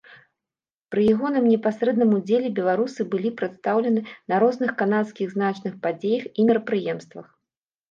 [0.93, 4.01] Пры ягоным непасрэдным удзеле беларусы былі прадстаўлены
[4.35, 7.25] на розных канадскіх значных падзеях і мерапрыемствах.